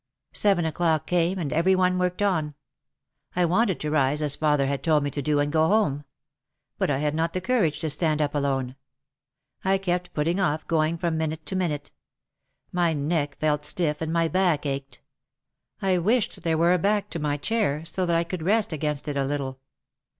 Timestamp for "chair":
17.37-17.85